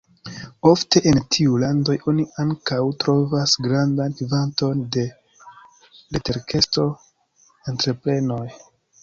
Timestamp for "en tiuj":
1.09-1.59